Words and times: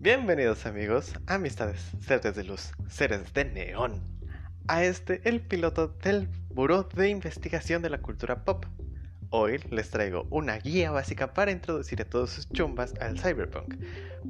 Bienvenidos 0.00 0.64
amigos, 0.64 1.12
amistades, 1.26 1.90
seres 1.98 2.36
de 2.36 2.44
luz, 2.44 2.70
seres 2.88 3.34
de 3.34 3.44
neón, 3.44 4.00
a 4.68 4.84
este, 4.84 5.20
el 5.24 5.40
piloto 5.40 5.88
del 5.88 6.28
Buró 6.50 6.84
de 6.84 7.08
Investigación 7.08 7.82
de 7.82 7.90
la 7.90 8.00
Cultura 8.00 8.44
Pop. 8.44 8.64
Hoy 9.30 9.58
les 9.70 9.90
traigo 9.90 10.28
una 10.30 10.58
guía 10.58 10.92
básica 10.92 11.34
para 11.34 11.50
introducir 11.50 12.00
a 12.00 12.04
todos 12.04 12.30
sus 12.30 12.48
chumbas 12.48 12.94
al 13.00 13.18
cyberpunk, 13.18 13.74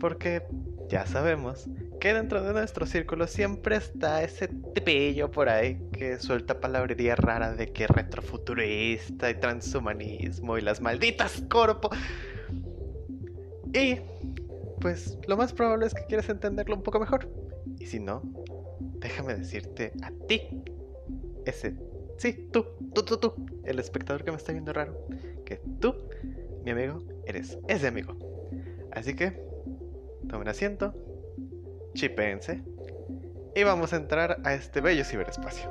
porque 0.00 0.42
ya 0.88 1.04
sabemos 1.04 1.66
que 2.00 2.14
dentro 2.14 2.42
de 2.42 2.54
nuestro 2.54 2.86
círculo 2.86 3.26
siempre 3.26 3.76
está 3.76 4.22
ese 4.22 4.48
tipillo 4.48 5.30
por 5.30 5.50
ahí 5.50 5.78
que 5.92 6.18
suelta 6.18 6.60
palabrería 6.60 7.14
rara 7.14 7.52
de 7.52 7.74
que 7.74 7.86
retrofuturista 7.86 9.28
y 9.28 9.34
transhumanismo 9.34 10.56
y 10.56 10.62
las 10.62 10.80
malditas 10.80 11.42
corpo. 11.46 11.90
Y 13.74 13.98
pues 14.80 15.18
lo 15.26 15.36
más 15.36 15.52
probable 15.52 15.86
es 15.86 15.94
que 15.94 16.04
quieras 16.06 16.28
entenderlo 16.28 16.76
un 16.76 16.82
poco 16.82 17.00
mejor. 17.00 17.28
Y 17.78 17.86
si 17.86 18.00
no, 18.00 18.22
déjame 19.00 19.34
decirte 19.34 19.92
a 20.02 20.10
ti, 20.26 20.62
ese, 21.44 21.74
sí, 22.16 22.48
tú, 22.52 22.66
tú, 22.94 23.02
tú, 23.02 23.16
tú, 23.18 23.34
el 23.64 23.78
espectador 23.78 24.24
que 24.24 24.30
me 24.30 24.36
está 24.36 24.52
viendo 24.52 24.72
raro, 24.72 24.98
que 25.44 25.60
tú, 25.80 25.94
mi 26.64 26.70
amigo, 26.70 27.02
eres 27.26 27.58
ese 27.68 27.86
amigo. 27.86 28.16
Así 28.92 29.14
que, 29.14 29.40
tomen 30.28 30.48
asiento, 30.48 30.94
chipéense 31.94 32.62
y 33.54 33.64
vamos 33.64 33.92
a 33.92 33.96
entrar 33.96 34.40
a 34.44 34.54
este 34.54 34.80
bello 34.80 35.04
ciberespacio. 35.04 35.70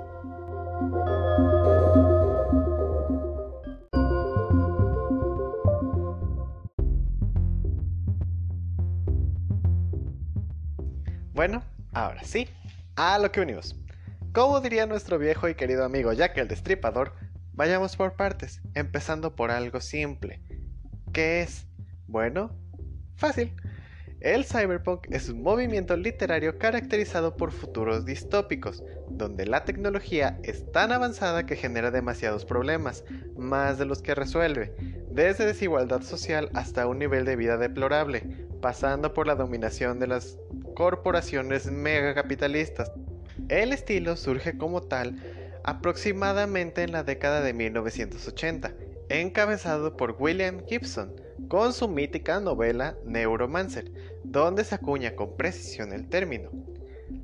Bueno, 11.38 11.62
ahora 11.94 12.24
sí, 12.24 12.50
a 12.96 13.20
lo 13.20 13.32
que 13.32 13.42
venimos. 13.42 13.76
Como 14.34 14.60
diría 14.60 14.88
nuestro 14.88 15.20
viejo 15.20 15.48
y 15.48 15.54
querido 15.54 15.86
amigo 15.86 16.12
Jack 16.12 16.36
el 16.40 16.48
Destripador, 16.48 17.14
vayamos 17.54 17.96
por 17.96 18.16
partes, 18.16 18.60
empezando 18.74 19.36
por 19.36 19.52
algo 19.52 19.80
simple. 19.80 20.42
¿Qué 21.14 21.44
es? 21.44 21.68
Bueno, 22.08 22.58
fácil. 23.18 23.56
El 24.20 24.46
cyberpunk 24.46 25.06
es 25.12 25.30
un 25.30 25.44
movimiento 25.44 25.96
literario 25.96 26.58
caracterizado 26.58 27.38
por 27.38 27.52
futuros 27.52 28.04
distópicos, 28.04 28.84
donde 29.08 29.46
la 29.46 29.64
tecnología 29.64 30.40
es 30.42 30.72
tan 30.72 30.92
avanzada 30.92 31.46
que 31.46 31.56
genera 31.56 31.92
demasiados 31.92 32.46
problemas, 32.46 33.04
más 33.38 33.78
de 33.78 33.86
los 33.86 34.02
que 34.02 34.16
resuelve, 34.16 34.74
desde 35.12 35.46
desigualdad 35.46 36.02
social 36.02 36.50
hasta 36.56 36.88
un 36.88 36.98
nivel 36.98 37.26
de 37.26 37.36
vida 37.36 37.58
deplorable, 37.58 38.48
pasando 38.60 39.14
por 39.14 39.28
la 39.28 39.36
dominación 39.36 40.00
de 40.00 40.08
las 40.08 40.40
corporaciones 40.78 41.72
megacapitalistas. 41.72 42.92
El 43.50 43.74
estilo 43.74 44.16
surge 44.16 44.60
como 44.60 44.84
tal 44.84 45.16
aproximadamente 45.64 46.84
en 46.84 46.92
la 46.92 47.04
década 47.04 47.42
de 47.42 47.52
1980, 47.52 48.76
encabezado 49.10 49.98
por 49.98 50.16
William 50.20 50.64
Gibson, 50.68 51.20
con 51.48 51.74
su 51.74 51.88
mítica 51.88 52.40
novela 52.40 52.96
Neuromancer, 53.06 53.92
donde 54.24 54.64
se 54.64 54.76
acuña 54.76 55.16
con 55.16 55.36
precisión 55.36 55.94
el 55.94 56.08
término. 56.10 56.52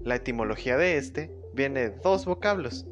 La 0.02 0.16
etimología 0.16 0.76
de 0.76 0.98
este 0.98 1.30
viene 1.54 1.82
de 1.82 1.96
dos 2.02 2.26
vocablos, 2.26 2.88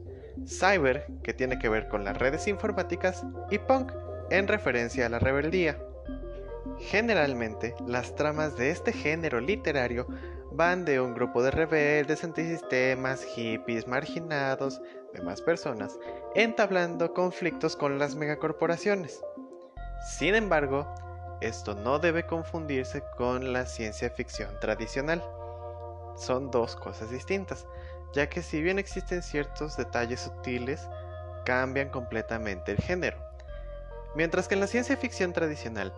cyber, 0.45 1.07
que 1.23 1.33
tiene 1.33 1.57
que 1.57 1.69
ver 1.69 1.87
con 1.87 2.03
las 2.03 2.19
redes 2.19 2.47
informáticas, 2.47 3.25
y 3.49 3.57
punk, 3.57 3.93
en 4.29 4.47
referencia 4.47 5.07
a 5.07 5.09
la 5.09 5.17
rebeldía. 5.17 5.79
Generalmente, 6.77 7.73
las 7.87 8.15
tramas 8.15 8.55
de 8.57 8.69
este 8.69 8.93
género 8.93 9.41
literario 9.41 10.07
van 10.51 10.83
de 10.83 10.99
un 10.99 11.13
grupo 11.13 11.41
de 11.41 11.51
rebeldes 11.51 12.23
antisistemas, 12.23 13.23
hippies, 13.23 13.87
marginados, 13.87 14.81
demás 15.13 15.41
personas, 15.41 15.97
entablando 16.35 17.13
conflictos 17.13 17.75
con 17.75 17.97
las 17.97 18.15
megacorporaciones. 18.15 19.21
Sin 20.17 20.35
embargo, 20.35 20.93
esto 21.39 21.73
no 21.73 21.99
debe 21.99 22.25
confundirse 22.25 23.01
con 23.17 23.53
la 23.53 23.65
ciencia 23.65 24.09
ficción 24.09 24.59
tradicional. 24.59 25.23
Son 26.17 26.51
dos 26.51 26.75
cosas 26.75 27.09
distintas, 27.09 27.65
ya 28.13 28.27
que 28.27 28.41
si 28.41 28.61
bien 28.61 28.77
existen 28.77 29.23
ciertos 29.23 29.77
detalles 29.77 30.19
sutiles, 30.19 30.87
cambian 31.45 31.89
completamente 31.89 32.73
el 32.73 32.77
género. 32.77 33.17
Mientras 34.15 34.47
que 34.47 34.55
en 34.55 34.59
la 34.59 34.67
ciencia 34.67 34.97
ficción 34.97 35.31
tradicional, 35.31 35.93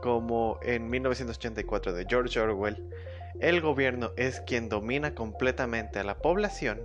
como 0.00 0.60
en 0.62 0.88
1984 0.88 1.92
de 1.92 2.06
George 2.08 2.38
Orwell, 2.38 2.88
el 3.40 3.60
gobierno 3.60 4.12
es 4.16 4.40
quien 4.40 4.68
domina 4.68 5.14
completamente 5.14 5.98
a 5.98 6.04
la 6.04 6.18
población, 6.18 6.80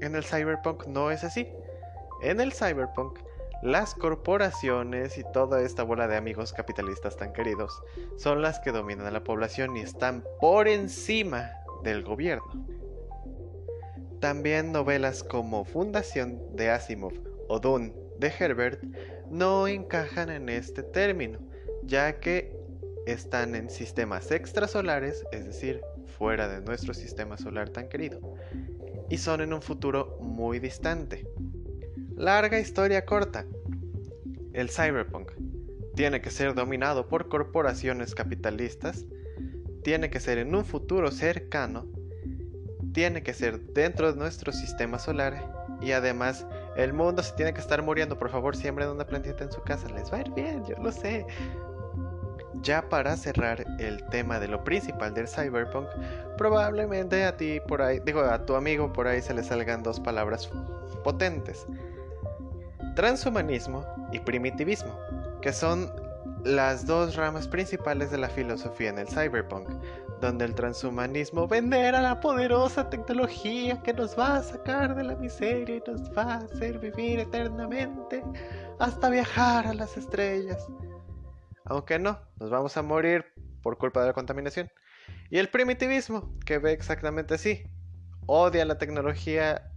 en 0.00 0.14
el 0.14 0.24
cyberpunk 0.24 0.86
no 0.86 1.10
es 1.10 1.24
así. 1.24 1.48
En 2.22 2.40
el 2.40 2.52
cyberpunk, 2.52 3.18
las 3.62 3.94
corporaciones 3.94 5.18
y 5.18 5.24
toda 5.32 5.62
esta 5.62 5.82
bola 5.82 6.06
de 6.06 6.16
amigos 6.16 6.52
capitalistas 6.52 7.16
tan 7.16 7.32
queridos 7.32 7.82
son 8.16 8.42
las 8.42 8.60
que 8.60 8.70
dominan 8.70 9.06
a 9.06 9.10
la 9.10 9.24
población 9.24 9.76
y 9.76 9.80
están 9.80 10.24
por 10.40 10.68
encima 10.68 11.50
del 11.82 12.04
gobierno. 12.04 12.46
También 14.20 14.72
novelas 14.72 15.24
como 15.24 15.64
Fundación 15.64 16.56
de 16.56 16.70
Asimov 16.70 17.14
o 17.48 17.58
Dune 17.58 17.92
de 18.18 18.32
Herbert 18.36 18.82
no 19.30 19.66
encajan 19.66 20.30
en 20.30 20.48
este 20.48 20.82
término, 20.82 21.38
ya 21.82 22.20
que 22.20 22.57
están 23.06 23.54
en 23.54 23.70
sistemas 23.70 24.30
extrasolares, 24.30 25.24
es 25.32 25.44
decir, 25.44 25.80
fuera 26.18 26.48
de 26.48 26.60
nuestro 26.60 26.94
sistema 26.94 27.36
solar 27.36 27.70
tan 27.70 27.88
querido, 27.88 28.20
y 29.08 29.18
son 29.18 29.40
en 29.40 29.52
un 29.52 29.62
futuro 29.62 30.18
muy 30.20 30.58
distante. 30.58 31.26
Larga 32.16 32.58
historia 32.58 33.04
corta. 33.04 33.46
El 34.52 34.70
cyberpunk 34.70 35.32
tiene 35.94 36.20
que 36.20 36.30
ser 36.30 36.54
dominado 36.54 37.08
por 37.08 37.28
corporaciones 37.28 38.14
capitalistas, 38.14 39.04
tiene 39.82 40.10
que 40.10 40.20
ser 40.20 40.38
en 40.38 40.54
un 40.54 40.64
futuro 40.64 41.10
cercano, 41.10 41.86
tiene 42.92 43.22
que 43.22 43.34
ser 43.34 43.60
dentro 43.72 44.12
de 44.12 44.18
nuestro 44.18 44.52
sistema 44.52 44.98
solar 44.98 45.58
y 45.80 45.92
además 45.92 46.46
el 46.76 46.92
mundo 46.92 47.22
se 47.22 47.34
tiene 47.34 47.54
que 47.54 47.60
estar 47.60 47.82
muriendo. 47.82 48.18
Por 48.18 48.30
favor, 48.30 48.56
siembren 48.56 48.88
una 48.88 49.06
plantita 49.06 49.44
en 49.44 49.52
su 49.52 49.62
casa, 49.62 49.88
les 49.90 50.12
va 50.12 50.18
a 50.18 50.20
ir 50.20 50.30
bien, 50.32 50.64
yo 50.66 50.76
lo 50.82 50.92
sé. 50.92 51.26
Ya 52.62 52.88
para 52.88 53.16
cerrar 53.16 53.64
el 53.78 54.04
tema 54.06 54.40
de 54.40 54.48
lo 54.48 54.64
principal 54.64 55.14
del 55.14 55.28
cyberpunk, 55.28 55.88
probablemente 56.36 57.24
a 57.24 57.36
ti 57.36 57.60
por 57.66 57.82
ahí, 57.82 58.00
digo 58.04 58.20
a 58.20 58.44
tu 58.44 58.54
amigo 58.54 58.92
por 58.92 59.06
ahí 59.06 59.22
se 59.22 59.34
le 59.34 59.42
salgan 59.42 59.82
dos 59.82 60.00
palabras 60.00 60.50
potentes. 61.04 61.66
Transhumanismo 62.96 63.84
y 64.12 64.18
primitivismo, 64.18 64.98
que 65.40 65.52
son 65.52 65.90
las 66.44 66.86
dos 66.86 67.16
ramas 67.16 67.46
principales 67.46 68.10
de 68.10 68.18
la 68.18 68.28
filosofía 68.28 68.90
en 68.90 68.98
el 68.98 69.08
cyberpunk, 69.08 69.68
donde 70.20 70.44
el 70.44 70.54
transhumanismo 70.54 71.46
venera 71.46 72.00
la 72.00 72.20
poderosa 72.20 72.88
tecnología 72.90 73.80
que 73.82 73.92
nos 73.92 74.18
va 74.18 74.36
a 74.36 74.42
sacar 74.42 74.94
de 74.96 75.04
la 75.04 75.16
miseria 75.16 75.76
y 75.76 75.82
nos 75.86 76.02
va 76.16 76.34
a 76.34 76.36
hacer 76.38 76.78
vivir 76.78 77.20
eternamente 77.20 78.24
hasta 78.78 79.10
viajar 79.10 79.66
a 79.66 79.74
las 79.74 79.96
estrellas 79.96 80.66
aunque 81.68 81.98
no, 81.98 82.18
nos 82.40 82.50
vamos 82.50 82.76
a 82.76 82.82
morir 82.82 83.26
por 83.62 83.78
culpa 83.78 84.00
de 84.00 84.08
la 84.08 84.12
contaminación. 84.12 84.70
Y 85.30 85.38
el 85.38 85.48
primitivismo, 85.48 86.34
que 86.44 86.58
ve 86.58 86.72
exactamente 86.72 87.34
así. 87.34 87.64
Odia 88.26 88.64
la 88.64 88.78
tecnología, 88.78 89.72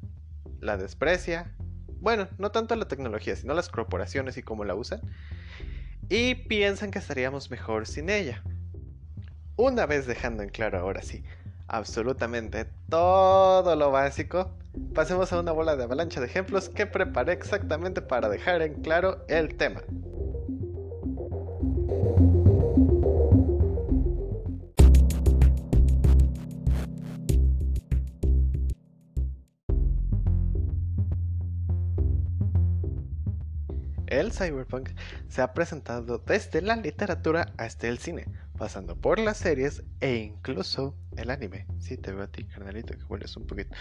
la 0.60 0.78
desprecia. 0.78 1.54
Bueno, 2.00 2.28
no 2.38 2.52
tanto 2.52 2.76
la 2.76 2.88
tecnología, 2.88 3.36
sino 3.36 3.54
las 3.54 3.70
corporaciones 3.70 4.38
y 4.38 4.44
cómo 4.44 4.64
la 4.64 4.76
usan. 4.76 5.02
Y 6.10 6.36
piensan 6.36 6.92
que 6.92 7.00
estaríamos 7.00 7.52
mejor 7.52 7.86
sin 7.86 8.10
ella. 8.10 8.44
Una 9.56 9.86
vez 9.86 10.08
dejando 10.08 10.44
en 10.44 10.50
claro 10.50 10.80
ahora 10.80 11.02
sí, 11.02 11.24
absolutamente 11.68 12.66
todo 12.90 13.76
lo 13.76 13.92
básico, 13.92 14.58
pasemos 14.94 15.32
a 15.32 15.40
una 15.40 15.52
bola 15.52 15.76
de 15.76 15.84
avalancha 15.84 16.20
de 16.20 16.28
ejemplos 16.28 16.70
que 16.70 16.86
preparé 16.86 17.34
exactamente 17.34 18.02
para 18.02 18.30
dejar 18.30 18.62
en 18.62 18.82
claro 18.82 19.24
el 19.28 19.56
tema. 19.56 19.82
El 34.12 34.34
cyberpunk 34.34 34.90
se 35.30 35.42
ha 35.42 35.54
presentado 35.54 36.20
desde 36.20 36.62
la 36.62 36.76
literatura 36.76 37.54
hasta 37.58 37.88
el 37.88 37.98
cine, 37.98 38.28
pasando 38.58 38.96
por 38.96 39.18
las 39.18 39.38
series 39.38 39.84
e 40.02 40.16
incluso 40.18 40.96
el 41.16 41.30
anime. 41.32 41.66
Sí, 41.80 41.98
te 41.98 42.12
veo 42.12 42.24
a 42.24 42.28
ti, 42.28 42.44
carnalito, 42.44 42.94
que 42.94 43.06
hueles 43.06 43.36
un 43.38 43.48
poquito. 43.48 43.74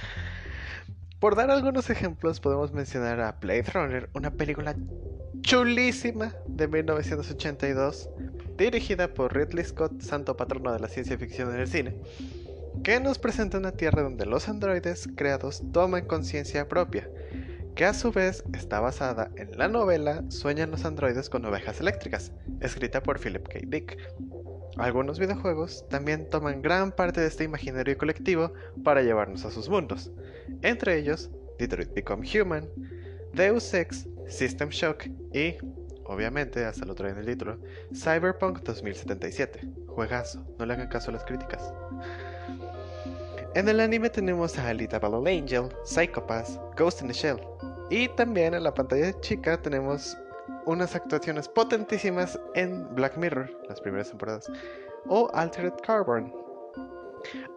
Por 1.19 1.35
dar 1.35 1.51
algunos 1.51 1.91
ejemplos, 1.91 2.41
podemos 2.41 2.73
mencionar 2.73 3.21
a 3.21 3.33
Blade 3.33 3.65
Runner, 3.75 4.09
una 4.15 4.31
película 4.31 4.75
chulísima 5.43 6.33
de 6.47 6.69
1982, 6.69 8.09
dirigida 8.57 9.13
por 9.13 9.35
Ridley 9.37 9.65
Scott, 9.65 10.01
santo 10.01 10.37
patrono 10.37 10.73
de 10.73 10.79
la 10.79 10.89
ciencia 10.89 11.19
ficción 11.19 11.53
en 11.53 11.61
el 11.61 11.69
cine, 11.69 11.97
que 12.85 13.01
nos 13.01 13.19
presenta 13.19 13.59
una 13.59 13.73
tierra 13.73 14.03
donde 14.03 14.27
los 14.27 14.49
androides 14.49 15.09
creados 15.17 15.63
toman 15.73 16.07
conciencia 16.07 16.69
propia, 16.69 17.09
que 17.75 17.85
a 17.85 17.95
su 17.95 18.13
vez 18.13 18.45
está 18.55 18.81
basada 18.81 19.31
en 19.37 19.57
la 19.57 19.69
novela 19.69 20.23
Sueñan 20.29 20.71
los 20.71 20.85
androides 20.85 21.31
con 21.31 21.45
ovejas 21.45 21.81
eléctricas, 21.81 22.33
escrita 22.61 23.03
por 23.03 23.19
Philip 23.19 23.47
K. 23.49 23.61
Dick. 23.67 23.97
Algunos 24.77 25.19
videojuegos 25.19 25.87
también 25.89 26.29
toman 26.29 26.63
gran 26.63 26.93
parte 26.93 27.21
de 27.21 27.27
este 27.27 27.45
imaginario 27.45 27.97
colectivo 27.99 28.53
para 28.85 29.03
llevarnos 29.03 29.45
a 29.45 29.51
sus 29.51 29.69
mundos, 29.69 30.11
entre 30.63 30.99
ellos 30.99 31.31
Detroit 31.59 31.93
Become 31.93 32.27
Human, 32.27 32.69
Deus 33.35 33.75
Ex, 33.75 34.09
System 34.29 34.71
Shock 34.71 35.07
y, 35.33 35.57
obviamente, 36.05 36.65
hasta 36.65 36.87
lo 36.87 36.95
trae 36.95 37.13
en 37.13 37.19
el 37.19 37.27
título, 37.27 37.59
Cyberpunk 37.95 38.61
2077. 38.61 39.69
Juegazo, 39.87 40.47
no 40.59 40.67
le 40.67 40.75
hagan 40.75 40.89
caso 40.89 41.11
a 41.11 41.15
las 41.15 41.25
críticas. 41.25 41.73
En 43.55 43.69
el 43.69 43.81
anime 43.81 44.09
tenemos 44.09 44.57
a 44.57 44.69
Alita 44.69 45.01
Battle 45.01 45.29
Angel, 45.29 45.69
Psychopath, 45.83 46.49
Ghost 46.77 47.03
in 47.03 47.09
the 47.09 47.13
Shell. 47.13 47.41
Y 47.91 48.07
también 48.11 48.55
en 48.55 48.63
la 48.63 48.73
pantalla 48.73 49.13
chica 49.23 49.61
tenemos 49.61 50.17
unas 50.67 50.95
actuaciones 50.95 51.49
potentísimas 51.49 52.39
en 52.55 52.95
Black 52.95 53.17
Mirror, 53.17 53.51
las 53.69 53.81
primeras 53.81 54.11
temporadas, 54.11 54.47
o 55.09 55.29
Altered 55.35 55.73
Carbon. 55.85 56.33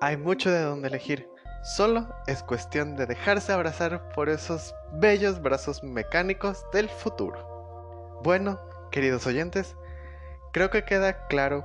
Hay 0.01 0.17
mucho 0.17 0.49
de 0.49 0.63
donde 0.63 0.87
elegir, 0.87 1.29
solo 1.61 2.07
es 2.25 2.41
cuestión 2.41 2.95
de 2.95 3.05
dejarse 3.05 3.53
abrazar 3.53 4.09
por 4.15 4.29
esos 4.29 4.73
bellos 4.93 5.43
brazos 5.43 5.83
mecánicos 5.83 6.65
del 6.73 6.89
futuro. 6.89 8.19
Bueno, 8.23 8.59
queridos 8.89 9.27
oyentes, 9.27 9.75
creo 10.53 10.71
que 10.71 10.85
queda 10.85 11.27
claro, 11.27 11.63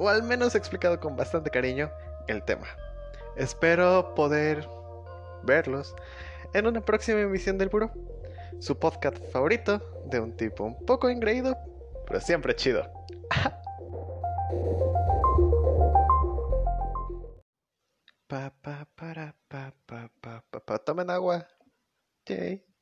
o 0.00 0.08
al 0.08 0.24
menos 0.24 0.56
explicado 0.56 0.98
con 0.98 1.14
bastante 1.14 1.50
cariño, 1.50 1.88
el 2.26 2.42
tema. 2.42 2.66
Espero 3.36 4.14
poder 4.14 4.68
verlos 5.42 5.94
en 6.52 6.66
una 6.66 6.80
próxima 6.80 7.20
emisión 7.20 7.58
del 7.58 7.68
Puro, 7.68 7.90
su 8.60 8.78
podcast 8.78 9.18
favorito 9.32 9.80
de 10.06 10.20
un 10.20 10.36
tipo 10.36 10.62
un 10.64 10.86
poco 10.86 11.08
engreído, 11.08 11.58
pero 12.06 12.20
siempre 12.20 12.54
chido. 12.54 12.88
pa, 18.28 18.52
pa, 18.62 18.88
para, 18.94 19.34
pa, 19.48 19.74
pa, 19.84 20.10
pa, 20.20 20.44
pa, 20.50 20.60
pa, 20.60 20.78
tomen 20.78 21.10
agua. 21.10 21.46
Yay. 22.26 22.64